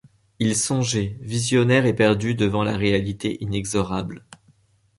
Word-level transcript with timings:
Il 0.39 0.55
songeait, 0.55 1.15
visionnaire 1.21 1.85
éperdu 1.85 2.33
devant 2.33 2.63
la 2.63 2.75
réalité 2.75 3.37
inexorable. 3.43 4.25